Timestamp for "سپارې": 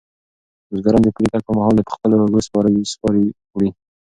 2.47-3.21